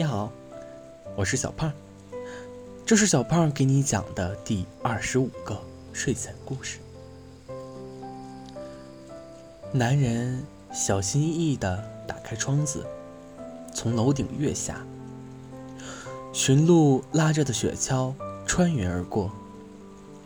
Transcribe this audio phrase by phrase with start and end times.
[0.00, 0.32] 你好，
[1.14, 1.70] 我是小胖，
[2.86, 5.60] 这是小胖给你讲的第二十五个
[5.92, 6.78] 睡前故事。
[9.70, 10.42] 男人
[10.72, 12.82] 小心翼翼地打开窗子，
[13.74, 14.82] 从楼顶跃下，
[16.32, 18.14] 驯鹿拉着的雪橇
[18.46, 19.30] 穿云而过，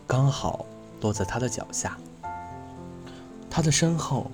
[0.07, 0.65] 刚好
[1.01, 1.97] 落在他的脚下。
[3.49, 4.31] 他的身后，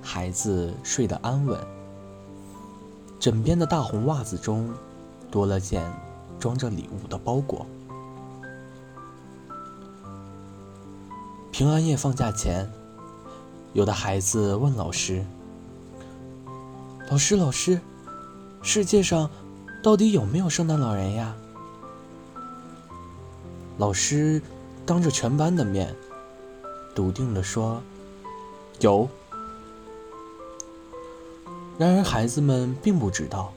[0.00, 1.58] 孩子睡得安稳。
[3.20, 4.72] 枕边的大红袜子中，
[5.30, 5.84] 多了件
[6.38, 7.66] 装着礼物的包裹。
[11.52, 12.66] 平安夜放假前，
[13.74, 15.22] 有的孩子问老师
[17.10, 17.78] ：“老师，老师，
[18.62, 19.28] 世界上
[19.82, 21.36] 到底有没有圣诞老人呀？”
[23.76, 24.40] 老师
[24.86, 25.94] 当着全班的面，
[26.94, 27.82] 笃定地说
[28.80, 29.06] ：“有。”
[31.80, 33.54] 然而，孩子们并不知道，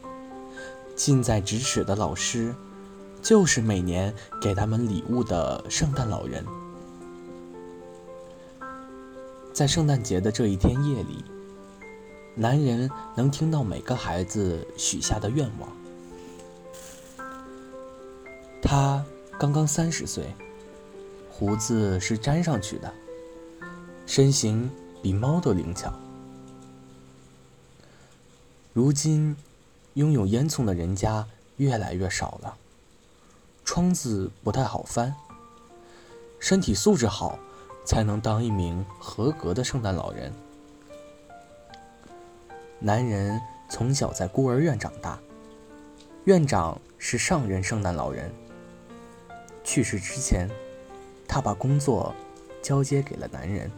[0.95, 2.55] 近在咫尺的老师，
[3.21, 6.41] 就是每年给他们礼物的圣诞老人。
[9.51, 11.25] 在圣诞节的这一天夜里，
[12.33, 15.69] 男人能听到每个孩子许下的愿望。
[18.61, 19.03] 他
[19.37, 20.33] 刚刚三十岁，
[21.29, 22.89] 胡子是粘上去的，
[24.05, 24.71] 身形
[25.01, 25.91] 比猫都灵巧。
[28.73, 29.37] 如今，
[29.93, 32.57] 拥有烟囱的人家越来越少了。
[33.63, 35.13] 窗子不太好翻。
[36.39, 37.37] 身体素质好，
[37.85, 40.33] 才能当一名合格的圣诞老人。
[42.79, 45.19] 男人从小在孤儿院长大，
[46.25, 48.33] 院长是上任圣诞老人。
[49.63, 50.49] 去世之前，
[51.27, 52.11] 他把工作
[52.63, 53.69] 交接给了男人。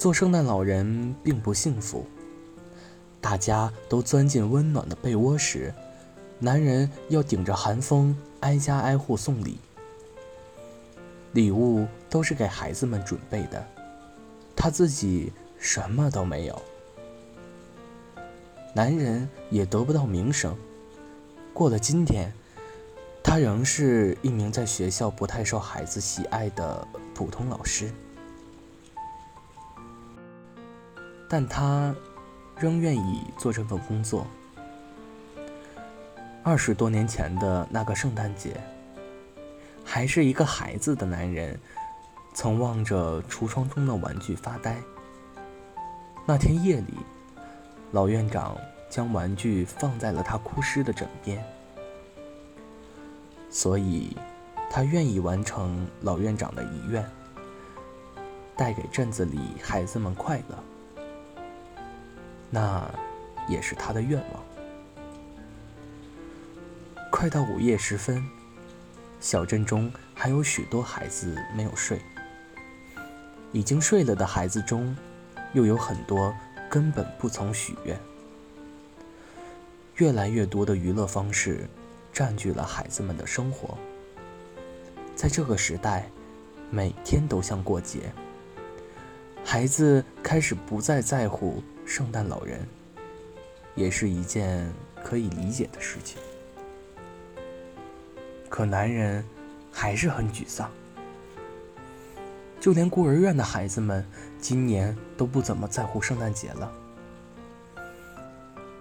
[0.00, 2.06] 做圣诞老人并不幸福。
[3.20, 5.74] 大家都钻进温暖的被窝时，
[6.38, 9.58] 男人要顶着寒风挨家挨户送礼。
[11.32, 13.62] 礼物都是给孩子们准备的，
[14.56, 16.62] 他自己什么都没有。
[18.74, 20.56] 男人也得不到名声。
[21.52, 22.32] 过了今天，
[23.22, 27.92] 他仍是一名在学校不太受孩子喜爱的普通老师。
[31.32, 31.94] 但他
[32.58, 34.26] 仍愿意做这份工作。
[36.42, 38.60] 二十多年前的那个圣诞节，
[39.84, 41.56] 还是一个孩子的男人，
[42.34, 44.76] 曾望着橱窗中的玩具发呆。
[46.26, 46.94] 那天夜里，
[47.92, 48.56] 老院长
[48.88, 51.40] 将玩具放在了他哭湿的枕边，
[53.48, 54.16] 所以，
[54.68, 57.08] 他愿意完成老院长的遗愿，
[58.56, 60.58] 带给镇子里孩子们快乐。
[62.50, 62.92] 那，
[63.48, 64.44] 也是他的愿望。
[67.10, 68.24] 快到午夜时分，
[69.20, 72.00] 小镇中还有许多孩子没有睡。
[73.52, 74.96] 已经睡了的孩子中，
[75.52, 76.34] 又有很多
[76.68, 77.98] 根本不曾许愿。
[79.96, 81.68] 越来越多的娱乐方式
[82.12, 83.76] 占据了孩子们的生活。
[85.14, 86.08] 在这个时代，
[86.70, 88.12] 每天都像过节。
[89.44, 91.62] 孩子开始不再在乎。
[91.90, 92.64] 圣诞老人
[93.74, 96.18] 也是一件可以理解的事情，
[98.48, 99.24] 可男人
[99.72, 100.70] 还是很沮丧。
[102.60, 104.06] 就连孤儿院的孩子们
[104.38, 106.72] 今年都不怎么在乎圣诞节了。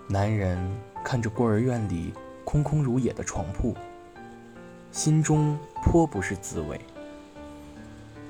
[0.08, 0.60] 男人
[1.04, 2.14] 看着孤儿院里
[2.46, 3.76] 空空如也的床铺，
[4.92, 6.80] 心中颇不是滋味。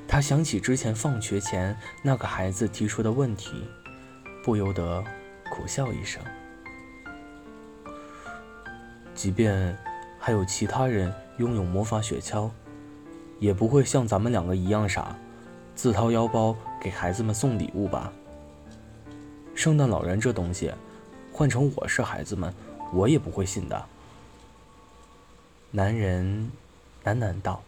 [0.07, 3.67] 他想起之前放学前那个孩子提出的问题。
[4.43, 5.03] 不由得
[5.51, 6.21] 苦笑一声。
[9.13, 9.77] 即便
[10.17, 12.49] 还有其他人拥有魔法雪橇，
[13.39, 15.15] 也不会像咱们两个一样傻，
[15.75, 18.13] 自掏腰包给孩子们送礼物吧？
[19.55, 20.73] 圣诞老人这东西，
[21.33, 22.53] 换成我是孩子们，
[22.93, 23.85] 我也不会信的。
[25.71, 26.49] 男人
[27.03, 27.61] 喃喃道：“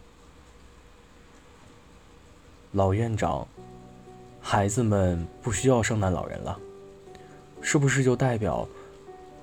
[2.72, 3.46] 老院长。”
[4.52, 6.60] 孩子们不需要圣诞老人了，
[7.62, 8.68] 是不是就代表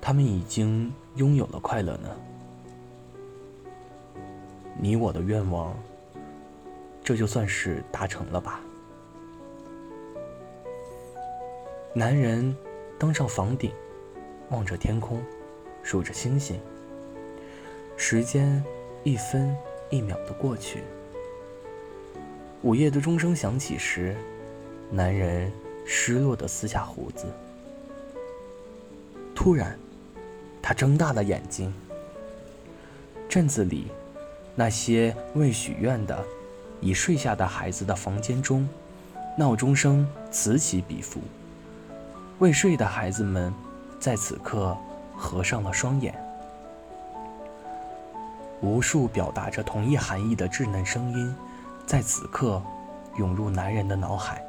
[0.00, 2.08] 他们已经拥有了快乐呢？
[4.78, 5.76] 你我的愿望，
[7.02, 8.60] 这就算是达成了吧？
[11.92, 12.56] 男人
[12.96, 13.72] 登上房顶，
[14.50, 15.20] 望着天空，
[15.82, 16.56] 数着星星。
[17.96, 18.62] 时间
[19.02, 19.52] 一分
[19.90, 20.84] 一秒的过去，
[22.62, 24.16] 午夜的钟声响起时。
[24.92, 25.52] 男人
[25.86, 27.26] 失落的撕下胡子，
[29.36, 29.78] 突然，
[30.60, 31.72] 他睁大了眼睛。
[33.28, 33.86] 镇子里，
[34.56, 36.24] 那些未许愿的、
[36.80, 38.68] 已睡下的孩子的房间中，
[39.38, 41.20] 闹钟声此起彼伏。
[42.40, 43.54] 未睡的孩子们
[44.00, 44.76] 在此刻
[45.16, 46.12] 合上了双眼。
[48.60, 51.32] 无数表达着同一含义的稚嫩声音，
[51.86, 52.60] 在此刻
[53.16, 54.44] 涌入男人的脑海。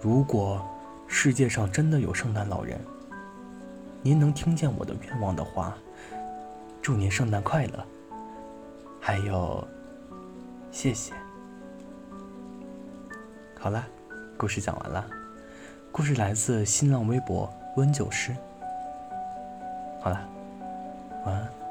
[0.00, 0.64] 如果
[1.08, 2.78] 世界上真的有圣诞老人，
[4.02, 5.76] 您能听见我的愿望的话，
[6.80, 7.84] 祝您圣诞快乐。
[9.00, 9.66] 还有，
[10.70, 11.12] 谢谢。
[13.58, 13.84] 好了，
[14.36, 15.06] 故事讲完了。
[15.90, 18.34] 故事来自新浪微博温九师。
[20.00, 20.28] 好了。
[21.24, 21.65] 晚安。